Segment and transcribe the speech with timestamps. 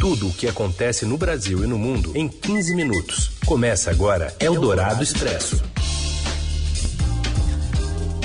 [0.00, 3.32] Tudo o que acontece no Brasil e no mundo em 15 minutos.
[3.44, 5.62] Começa agora Eldorado Expresso.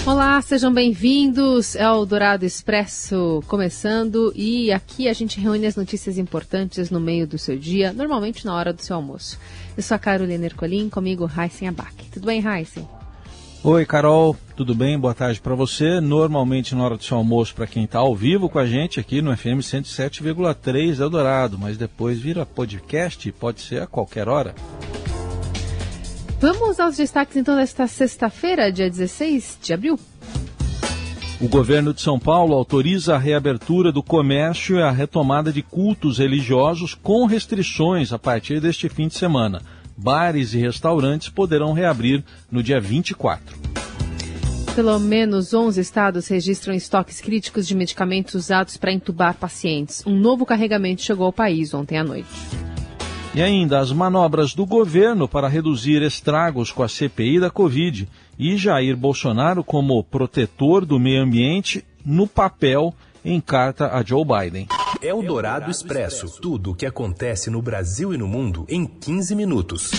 [0.05, 1.75] Olá, sejam bem-vindos.
[1.75, 7.27] É o Dourado Expresso começando e aqui a gente reúne as notícias importantes no meio
[7.27, 9.37] do seu dia, normalmente na hora do seu almoço.
[9.75, 11.93] Eu sou a Carolina Ercolim, comigo Heisen Abac.
[12.09, 12.87] Tudo bem, Heisen?
[13.67, 14.95] Oi, Carol, tudo bem?
[14.95, 15.99] Boa tarde para você.
[15.99, 19.23] Normalmente na hora do seu almoço para quem está ao vivo com a gente aqui
[19.23, 24.53] no FM 107,3 Eldorado, mas depois vira podcast e pode ser a qualquer hora.
[26.39, 29.99] Vamos aos destaques então desta sexta-feira, dia 16 de abril.
[31.41, 36.19] O governo de São Paulo autoriza a reabertura do comércio e a retomada de cultos
[36.19, 39.59] religiosos com restrições a partir deste fim de semana
[39.95, 43.57] bares e restaurantes poderão reabrir no dia 24.
[44.75, 50.03] Pelo menos 11 estados registram estoques críticos de medicamentos usados para entubar pacientes.
[50.05, 52.27] Um novo carregamento chegou ao país ontem à noite.
[53.33, 58.57] E ainda as manobras do governo para reduzir estragos com a CPI da Covid e
[58.57, 62.93] Jair Bolsonaro como protetor do meio ambiente no papel
[63.23, 64.67] em carta a Joe Biden.
[65.01, 66.39] É o Dourado Expresso.
[66.41, 69.91] Tudo o que acontece no Brasil e no mundo em 15 minutos.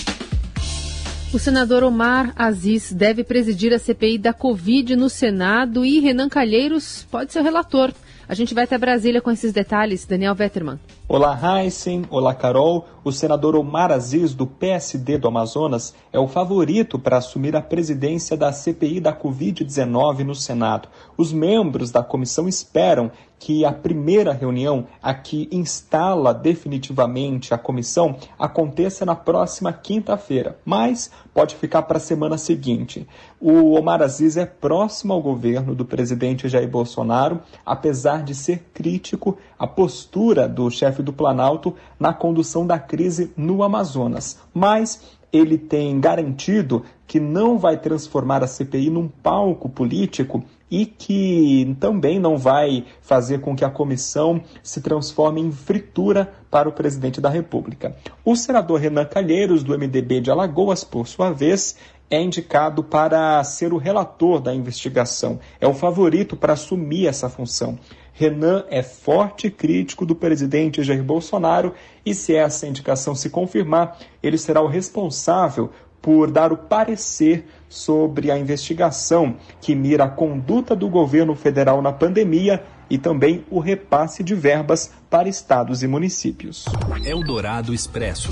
[1.33, 7.05] O senador Omar Aziz deve presidir a CPI da Covid no Senado e Renan Calheiros
[7.11, 7.91] pode ser o relator.
[8.29, 10.05] A gente vai até Brasília com esses detalhes.
[10.05, 10.77] Daniel Vetterman.
[11.07, 12.03] Olá, Heisen.
[12.09, 12.85] Olá, Carol.
[13.01, 18.35] O senador Omar Aziz, do PSD do Amazonas, é o favorito para assumir a presidência
[18.35, 20.89] da CPI da Covid-19 no Senado.
[21.15, 23.09] Os membros da comissão esperam
[23.39, 31.11] que a primeira reunião, a que instala definitivamente a comissão, aconteça na próxima quinta-feira, mas
[31.33, 33.07] pode ficar para a semana seguinte.
[33.39, 39.37] O Omar Aziz é próximo ao governo do presidente Jair Bolsonaro, apesar de ser crítico
[39.57, 44.39] à postura do chefe do Planalto na condução da crise no Amazonas.
[44.53, 51.75] Mas ele tem garantido que não vai transformar a CPI num palco político e que
[51.79, 57.21] também não vai fazer com que a comissão se transforme em fritura para o presidente
[57.21, 57.95] da República.
[58.23, 61.77] O senador Renan Calheiros, do MDB de Alagoas, por sua vez,
[62.09, 65.39] é indicado para ser o relator da investigação.
[65.59, 67.77] É o favorito para assumir essa função.
[68.13, 71.73] Renan é forte crítico do presidente Jair Bolsonaro
[72.05, 75.69] e, se essa indicação se confirmar, ele será o responsável
[76.01, 81.91] por dar o parecer sobre a investigação que mira a conduta do governo federal na
[81.91, 86.65] pandemia e também o repasse de verbas para estados e municípios.
[87.05, 88.31] Eldorado Expresso.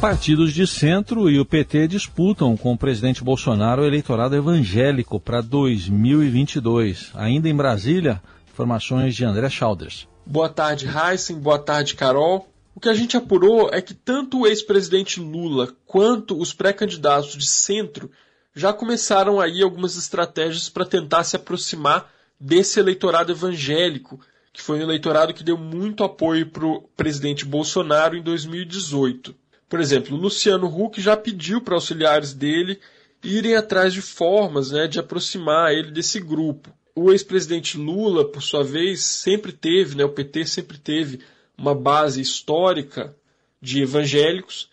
[0.00, 5.40] Partidos de centro e o PT disputam com o presidente Bolsonaro o eleitorado evangélico para
[5.40, 7.12] 2022.
[7.14, 8.20] Ainda em Brasília,
[8.52, 10.06] informações de André Schauders.
[10.24, 11.38] Boa tarde, Heisen.
[11.38, 12.46] Boa tarde, Carol.
[12.76, 17.48] O que a gente apurou é que tanto o ex-presidente Lula quanto os pré-candidatos de
[17.48, 18.10] centro
[18.54, 24.20] já começaram aí algumas estratégias para tentar se aproximar desse eleitorado evangélico,
[24.52, 29.34] que foi um eleitorado que deu muito apoio para o presidente Bolsonaro em 2018.
[29.70, 32.78] Por exemplo, o Luciano Huck já pediu para auxiliares dele
[33.24, 36.70] irem atrás de formas né, de aproximar ele desse grupo.
[36.94, 41.20] O ex-presidente Lula, por sua vez, sempre teve, né, o PT sempre teve
[41.56, 43.14] uma base histórica
[43.60, 44.68] de evangélicos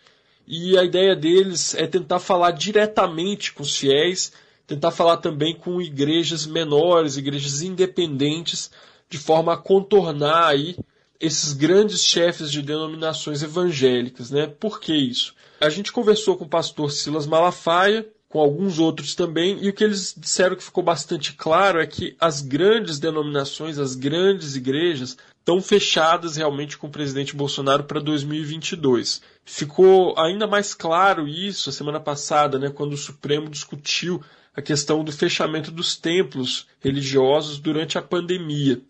[0.46, 4.32] e a ideia deles é tentar falar diretamente com os fiéis,
[4.66, 8.70] tentar falar também com igrejas menores, igrejas independentes,
[9.08, 10.76] de forma a contornar aí
[11.18, 14.46] esses grandes chefes de denominações evangélicas, né?
[14.46, 15.34] Por que isso?
[15.60, 19.84] A gente conversou com o pastor Silas Malafaia, com alguns outros também, e o que
[19.84, 25.62] eles disseram que ficou bastante claro é que as grandes denominações, as grandes igrejas, estão
[25.62, 29.22] fechadas realmente com o presidente Bolsonaro para 2022.
[29.44, 34.20] Ficou ainda mais claro isso a semana passada, né, quando o Supremo discutiu
[34.52, 38.82] a questão do fechamento dos templos religiosos durante a pandemia.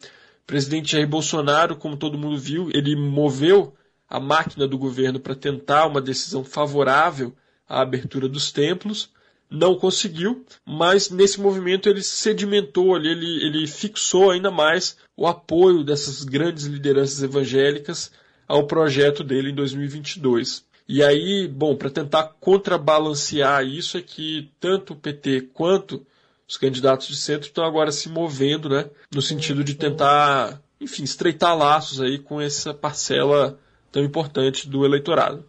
[0.42, 3.74] O presidente Jair Bolsonaro, como todo mundo viu, ele moveu
[4.08, 7.36] a máquina do governo para tentar uma decisão favorável
[7.68, 9.12] à abertura dos templos,
[9.50, 15.84] não conseguiu, mas nesse movimento ele sedimentou ali, ele, ele fixou ainda mais o apoio
[15.84, 18.10] dessas grandes lideranças evangélicas
[18.48, 20.64] ao projeto dele em 2022.
[20.86, 26.04] E aí, bom, para tentar contrabalancear isso é que tanto o PT quanto
[26.46, 31.56] os candidatos de centro estão agora se movendo, né, no sentido de tentar, enfim, estreitar
[31.56, 33.58] laços aí com essa parcela
[33.90, 35.44] tão importante do eleitorado.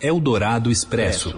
[0.00, 1.34] Eldorado Expresso.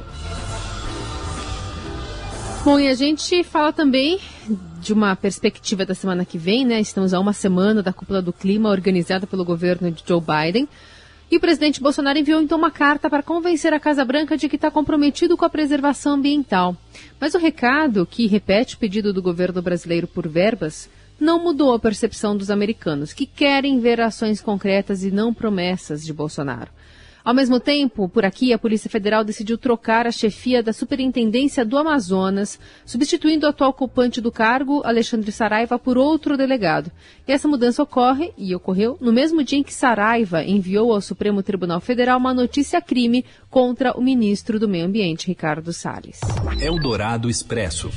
[2.68, 4.20] Bom, e a gente fala também
[4.78, 6.78] de uma perspectiva da semana que vem, né?
[6.78, 10.68] Estamos a uma semana da cúpula do clima organizada pelo governo de Joe Biden.
[11.30, 14.56] E o presidente Bolsonaro enviou então uma carta para convencer a Casa Branca de que
[14.56, 16.76] está comprometido com a preservação ambiental.
[17.18, 21.78] Mas o recado, que repete o pedido do governo brasileiro por verbas, não mudou a
[21.78, 26.70] percepção dos americanos, que querem ver ações concretas e não promessas de Bolsonaro.
[27.28, 31.76] Ao mesmo tempo, por aqui, a Polícia Federal decidiu trocar a chefia da Superintendência do
[31.76, 36.90] Amazonas, substituindo o atual ocupante do cargo, Alexandre Saraiva, por outro delegado.
[37.26, 41.42] E essa mudança ocorre, e ocorreu, no mesmo dia em que Saraiva enviou ao Supremo
[41.42, 46.20] Tribunal Federal uma notícia-crime contra o ministro do Meio Ambiente, Ricardo Salles.
[46.58, 47.90] Eldorado Expresso.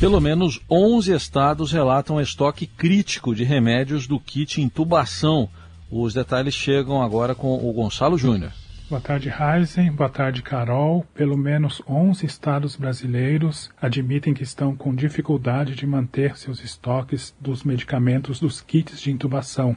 [0.00, 5.48] Pelo menos 11 estados relatam estoque crítico de remédios do kit intubação
[5.90, 8.52] os detalhes chegam agora com o Gonçalo Júnior.
[8.88, 9.92] Boa tarde, Heisen.
[9.92, 11.04] Boa tarde, Carol.
[11.14, 17.64] Pelo menos 11 estados brasileiros admitem que estão com dificuldade de manter seus estoques dos
[17.64, 19.76] medicamentos dos kits de intubação.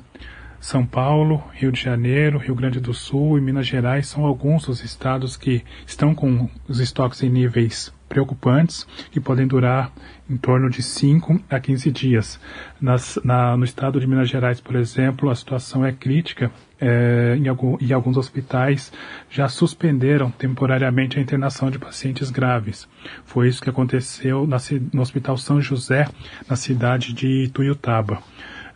[0.61, 4.81] São Paulo, Rio de Janeiro, Rio Grande do Sul e Minas Gerais são alguns dos
[4.81, 9.89] estados que estão com os estoques em níveis preocupantes que podem durar
[10.29, 12.39] em torno de 5 a 15 dias.
[12.79, 17.47] Nas, na, no estado de Minas Gerais, por exemplo, a situação é crítica é, em,
[17.47, 18.91] algum, e alguns hospitais
[19.29, 22.85] já suspenderam temporariamente a internação de pacientes graves.
[23.23, 24.57] Foi isso que aconteceu na,
[24.91, 26.05] no Hospital São José,
[26.49, 28.21] na cidade de Tuiutaba.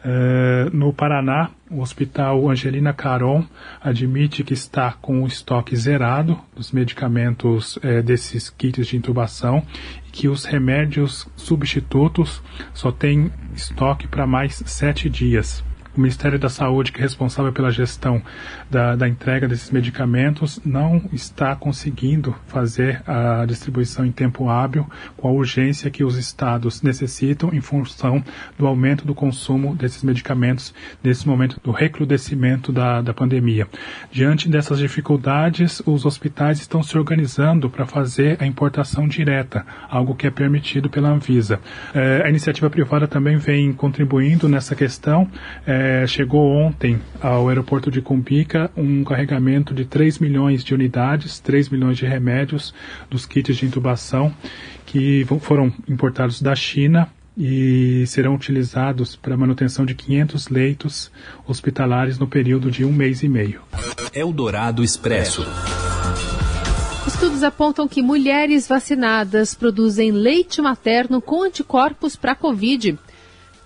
[0.05, 3.43] Uh, no Paraná, o Hospital Angelina Caron
[3.81, 9.65] admite que está com o estoque zerado dos medicamentos uh, desses kits de intubação
[10.07, 12.39] e que os remédios substitutos
[12.71, 15.63] só têm estoque para mais sete dias
[15.97, 18.21] o Ministério da Saúde, que é responsável pela gestão
[18.69, 24.86] da, da entrega desses medicamentos, não está conseguindo fazer a distribuição em tempo hábil
[25.18, 28.24] com a urgência que os estados necessitam em função
[28.57, 33.68] do aumento do consumo desses medicamentos nesse momento do recrudescimento da, da pandemia.
[34.12, 40.27] Diante dessas dificuldades, os hospitais estão se organizando para fazer a importação direta, algo que
[40.27, 41.59] é permitido pela Anvisa.
[41.94, 45.30] É, a iniciativa privada também vem contribuindo nessa questão.
[45.65, 51.39] É, é, chegou ontem ao aeroporto de Cumbica um carregamento de 3 milhões de unidades,
[51.39, 52.73] 3 milhões de remédios
[53.09, 54.33] dos kits de intubação
[54.85, 61.11] que foram importados da China e serão utilizados para a manutenção de 500 leitos
[61.45, 63.61] hospitalares no período de um mês e meio.
[64.13, 65.45] Eldorado Expresso.
[67.05, 72.97] Estudos apontam que mulheres vacinadas produzem leite materno com anticorpos para a Covid.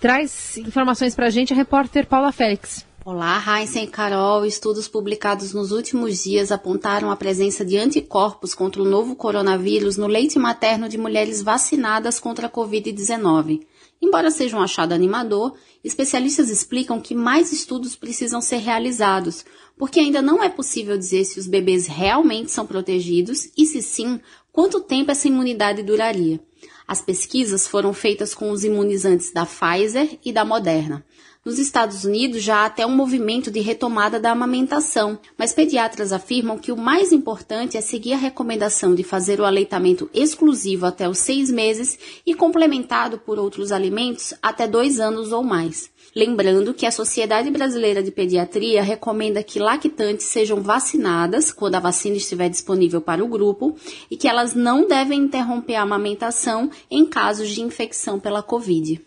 [0.00, 2.86] Traz informações para a gente a repórter Paula Félix.
[3.04, 4.46] Olá, Heisen e Carol.
[4.46, 10.06] Estudos publicados nos últimos dias apontaram a presença de anticorpos contra o novo coronavírus no
[10.06, 13.60] leite materno de mulheres vacinadas contra a Covid-19.
[14.00, 15.52] Embora seja um achado animador,
[15.84, 19.44] especialistas explicam que mais estudos precisam ser realizados,
[19.76, 24.18] porque ainda não é possível dizer se os bebês realmente são protegidos e, se sim,
[24.50, 26.40] quanto tempo essa imunidade duraria.
[26.90, 31.04] As pesquisas foram feitas com os imunizantes da Pfizer e da Moderna.
[31.42, 36.58] Nos Estados Unidos já há até um movimento de retomada da amamentação, mas pediatras afirmam
[36.58, 41.16] que o mais importante é seguir a recomendação de fazer o aleitamento exclusivo até os
[41.16, 45.90] seis meses e complementado por outros alimentos até dois anos ou mais.
[46.14, 52.18] Lembrando que a Sociedade Brasileira de Pediatria recomenda que lactantes sejam vacinadas quando a vacina
[52.18, 53.74] estiver disponível para o grupo
[54.10, 59.00] e que elas não devem interromper a amamentação em casos de infecção pela Covid.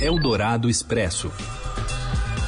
[0.00, 1.32] Eldorado Expresso.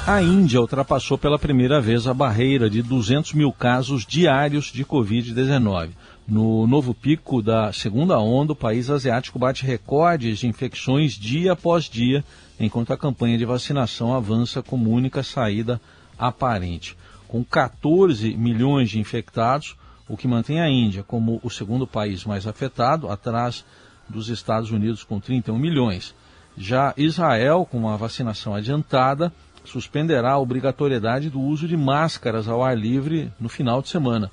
[0.05, 5.91] A Índia ultrapassou pela primeira vez a barreira de 200 mil casos diários de Covid-19.
[6.27, 11.85] No novo pico da segunda onda, o país asiático bate recordes de infecções dia após
[11.85, 12.25] dia
[12.59, 15.81] enquanto a campanha de vacinação avança com única saída
[16.19, 16.97] aparente.
[17.29, 19.77] Com 14 milhões de infectados,
[20.09, 23.65] o que mantém a Índia como o segundo país mais afetado, atrás
[24.09, 26.13] dos Estados Unidos com 31 milhões.
[26.59, 29.33] Já Israel, com a vacinação adiantada,
[29.65, 34.31] suspenderá a obrigatoriedade do uso de máscaras ao ar livre no final de semana.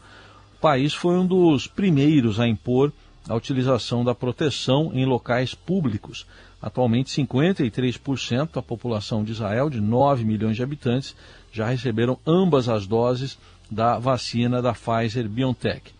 [0.57, 2.91] O país foi um dos primeiros a impor
[3.29, 6.25] a utilização da proteção em locais públicos.
[6.61, 11.15] Atualmente, 53% da população de Israel, de 9 milhões de habitantes,
[11.51, 13.37] já receberam ambas as doses
[13.69, 15.93] da vacina da Pfizer BioNTech.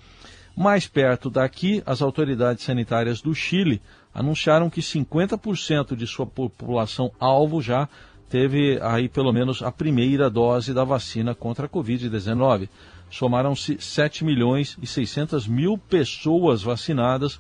[0.56, 3.82] Mais perto daqui, as autoridades sanitárias do Chile
[4.14, 7.88] anunciaram que 50% de sua população alvo já
[8.30, 12.70] teve aí pelo menos a primeira dose da vacina contra a Covid-19.
[13.10, 17.40] Somaram-se 7 milhões e 600 mil pessoas vacinadas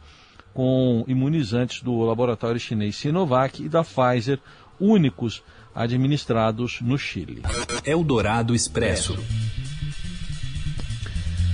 [0.53, 4.39] com imunizantes do laboratório chinês Sinovac e da Pfizer,
[4.79, 5.43] únicos
[5.75, 7.43] administrados no Chile.
[7.85, 9.17] Eldorado Expresso.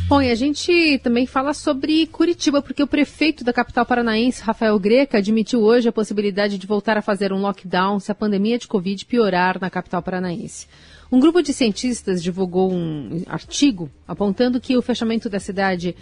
[0.07, 4.77] Bom, e a gente também fala sobre Curitiba, porque o prefeito da capital paranaense, Rafael
[4.77, 8.67] Greca, admitiu hoje a possibilidade de voltar a fazer um lockdown se a pandemia de
[8.67, 10.67] Covid piorar na capital paranaense.
[11.11, 15.95] Um grupo de cientistas divulgou um artigo apontando que o fechamento da cidade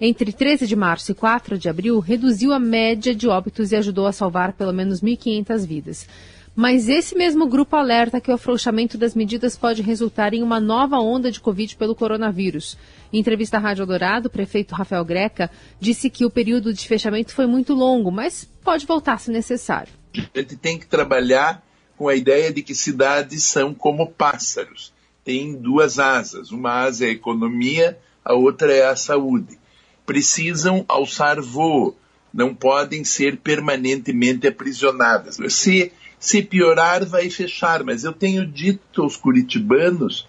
[0.00, 4.06] entre 13 de março e 4 de abril reduziu a média de óbitos e ajudou
[4.06, 6.08] a salvar pelo menos 1.500 vidas.
[6.54, 10.98] Mas esse mesmo grupo alerta que o afrouxamento das medidas pode resultar em uma nova
[10.98, 12.76] onda de Covid pelo coronavírus.
[13.12, 17.34] Em entrevista à Rádio Dourado, o prefeito Rafael Greca disse que o período de fechamento
[17.34, 19.92] foi muito longo, mas pode voltar se necessário.
[20.34, 21.64] A gente tem que trabalhar
[21.96, 24.92] com a ideia de que cidades são como pássaros.
[25.24, 26.50] Tem duas asas.
[26.50, 29.58] Uma asa é a economia, a outra é a saúde.
[30.04, 31.96] Precisam alçar voo,
[32.32, 35.38] não podem ser permanentemente aprisionadas.
[35.52, 37.82] Se se piorar, vai fechar.
[37.82, 40.28] Mas eu tenho dito aos curitibanos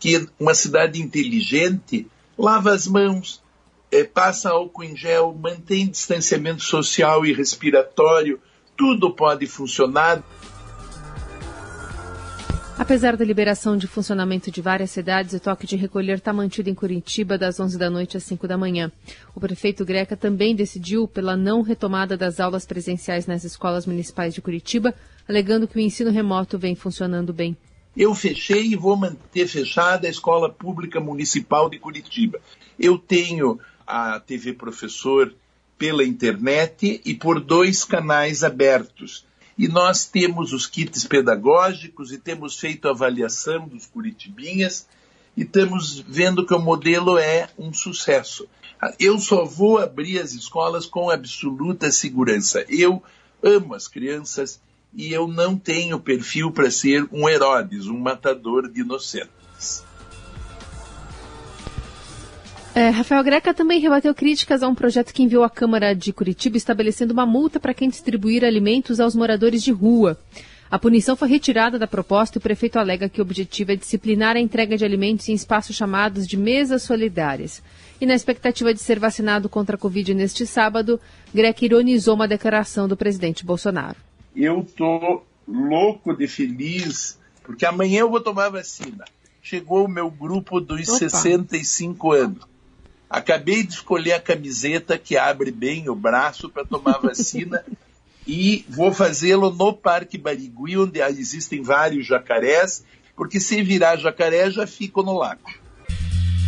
[0.00, 2.06] que uma cidade inteligente
[2.36, 3.42] lava as mãos,
[3.92, 8.40] é, passa álcool em gel, mantém distanciamento social e respiratório,
[8.76, 10.22] tudo pode funcionar.
[12.78, 16.74] Apesar da liberação de funcionamento de várias cidades, o toque de recolher está mantido em
[16.74, 18.92] Curitiba das 11 da noite às 5 da manhã.
[19.34, 24.40] O prefeito Greca também decidiu pela não retomada das aulas presenciais nas escolas municipais de
[24.40, 24.94] Curitiba,
[25.28, 27.56] alegando que o ensino remoto vem funcionando bem.
[27.96, 32.40] Eu fechei e vou manter fechada a Escola Pública Municipal de Curitiba.
[32.78, 35.34] Eu tenho a TV Professor
[35.76, 39.26] pela internet e por dois canais abertos
[39.58, 44.86] e nós temos os kits pedagógicos e temos feito avaliação dos curitibinhas
[45.36, 48.48] e estamos vendo que o modelo é um sucesso.
[49.00, 52.64] Eu só vou abrir as escolas com absoluta segurança.
[52.68, 53.02] Eu
[53.42, 54.60] amo as crianças
[54.94, 59.84] e eu não tenho perfil para ser um Herodes, um matador de inocentes.
[62.74, 66.56] É, Rafael Greca também rebateu críticas a um projeto que enviou à Câmara de Curitiba
[66.56, 70.16] estabelecendo uma multa para quem distribuir alimentos aos moradores de rua.
[70.70, 74.36] A punição foi retirada da proposta e o prefeito alega que o objetivo é disciplinar
[74.36, 77.62] a entrega de alimentos em espaços chamados de mesas solidárias.
[78.00, 81.00] E na expectativa de ser vacinado contra a Covid neste sábado,
[81.34, 84.07] Greca ironizou uma declaração do presidente Bolsonaro.
[84.40, 89.04] Eu tô louco de feliz, porque amanhã eu vou tomar vacina.
[89.42, 90.98] Chegou o meu grupo dos Opa.
[90.98, 92.44] 65 anos.
[93.10, 97.64] Acabei de escolher a camiseta que abre bem o braço para tomar vacina
[98.24, 102.84] e vou fazê-lo no Parque Barigui, onde existem vários jacarés,
[103.16, 105.50] porque se virar jacaré já fico no lago.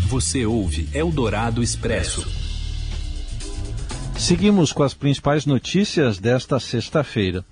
[0.07, 2.25] Você ouve Eldorado Expresso.
[4.17, 7.45] Seguimos com as principais notícias desta sexta-feira.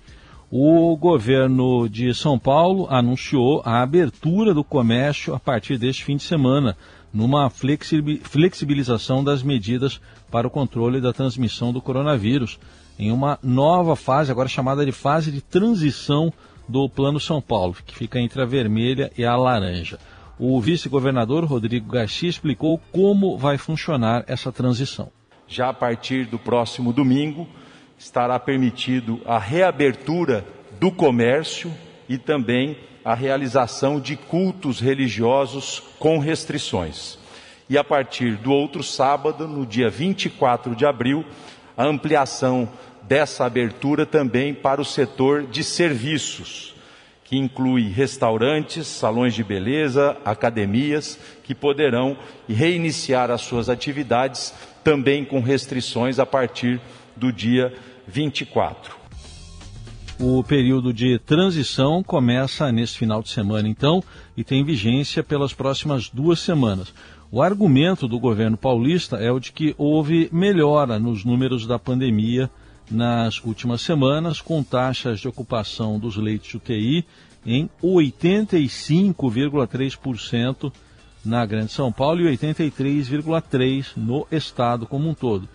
[0.51, 6.23] O governo de São Paulo anunciou a abertura do comércio a partir deste fim de
[6.23, 6.75] semana
[7.13, 10.01] numa flexibilização das medidas
[10.31, 12.59] para o controle da transmissão do coronavírus,
[12.97, 16.33] em uma nova fase, agora chamada de fase de transição
[16.67, 19.99] do Plano São Paulo, que fica entre a vermelha e a laranja.
[20.39, 25.11] O vice-governador Rodrigo Garcia explicou como vai funcionar essa transição.
[25.47, 27.47] Já a partir do próximo domingo,
[27.99, 30.45] estará permitido a reabertura
[30.79, 31.71] do comércio
[32.07, 37.19] e também a realização de cultos religiosos com restrições.
[37.69, 41.25] E a partir do outro sábado, no dia 24 de abril,
[41.77, 42.69] a ampliação
[43.03, 46.75] dessa abertura também para o setor de serviços,
[47.25, 54.53] que inclui restaurantes, salões de beleza, academias, que poderão reiniciar as suas atividades
[54.83, 56.81] também com restrições a partir
[57.15, 57.88] do dia 24.
[60.19, 64.03] O período de transição começa nesse final de semana, então,
[64.35, 66.93] e tem vigência pelas próximas duas semanas.
[67.31, 72.49] O argumento do governo paulista é o de que houve melhora nos números da pandemia
[72.89, 77.05] nas últimas semanas, com taxas de ocupação dos leitos UTI
[77.45, 80.73] em 85,3%
[81.23, 85.47] na Grande São Paulo e 83,3% no estado como um todo,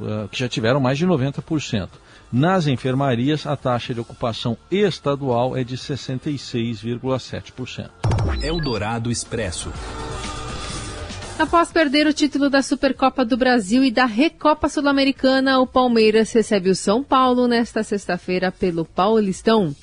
[0.00, 1.88] eh, que já tiveram mais de 90%.
[2.32, 7.90] Nas enfermarias, a taxa de ocupação estadual é de 66,7%.
[8.42, 9.70] Eldorado Expresso.
[11.38, 16.70] Após perder o título da Supercopa do Brasil e da Recopa Sul-Americana, o Palmeiras recebe
[16.70, 19.74] o São Paulo nesta sexta-feira pelo Paulistão.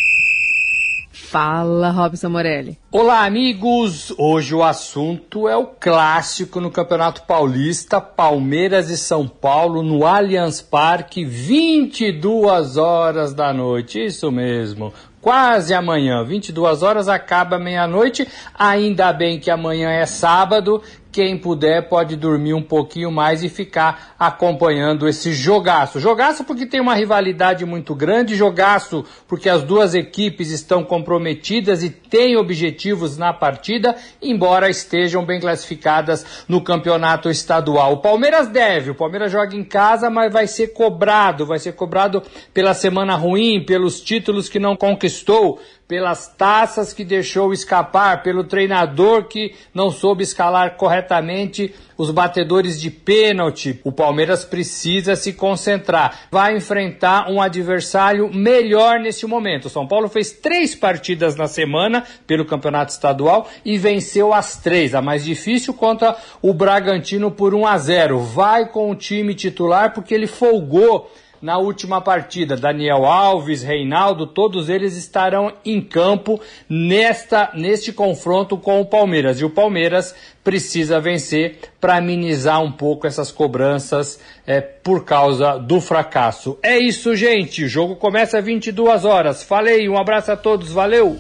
[1.12, 2.80] Fala, Robson Morelli.
[2.90, 4.14] Olá, amigos!
[4.18, 10.62] Hoje o assunto é o clássico no Campeonato Paulista, Palmeiras e São Paulo no Allianz
[10.62, 14.06] Parque, 22 horas da noite.
[14.06, 18.28] Isso mesmo quase amanhã, 22 horas, acaba meia-noite.
[18.58, 24.16] Ainda bem que amanhã é sábado quem puder pode dormir um pouquinho mais e ficar
[24.18, 26.00] acompanhando esse jogaço.
[26.00, 31.90] Jogaço porque tem uma rivalidade muito grande, jogaço porque as duas equipes estão comprometidas e
[31.90, 37.94] têm objetivos na partida, embora estejam bem classificadas no campeonato estadual.
[37.94, 42.24] O Palmeiras deve, o Palmeiras joga em casa, mas vai ser cobrado, vai ser cobrado
[42.54, 45.60] pela semana ruim, pelos títulos que não conquistou,
[45.92, 52.90] pelas taças que deixou escapar, pelo treinador que não soube escalar corretamente os batedores de
[52.90, 53.78] pênalti.
[53.84, 56.28] O Palmeiras precisa se concentrar.
[56.32, 59.66] Vai enfrentar um adversário melhor nesse momento.
[59.66, 64.96] O São Paulo fez três partidas na semana pelo campeonato estadual e venceu as três.
[64.96, 68.18] A mais difícil contra o Bragantino por 1 a 0.
[68.22, 72.56] Vai com o time titular porque ele folgou na última partida.
[72.56, 79.40] Daniel Alves, Reinaldo, todos eles estarão em campo nesta neste confronto com o Palmeiras.
[79.40, 85.82] E o Palmeiras precisa vencer para minimizar um pouco essas cobranças é, por causa do
[85.82, 86.58] fracasso.
[86.62, 87.64] É isso, gente.
[87.64, 89.44] O jogo começa às 22 horas.
[89.44, 91.20] Falei, um abraço a todos, valeu!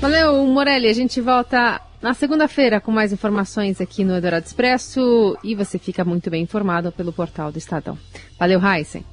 [0.00, 0.88] Valeu, Morelli.
[0.88, 6.04] A gente volta na segunda-feira com mais informações aqui no Eldorado Expresso e você fica
[6.04, 7.96] muito bem informado pelo portal do Estadão.
[8.38, 9.04] Valeu, Heisen.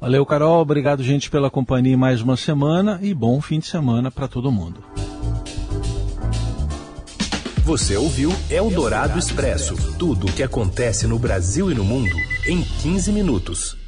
[0.00, 0.62] Valeu, Carol.
[0.62, 4.82] Obrigado, gente, pela companhia mais uma semana e bom fim de semana para todo mundo.
[7.64, 13.12] Você ouviu Eldorado Expresso tudo o que acontece no Brasil e no mundo em 15
[13.12, 13.81] minutos.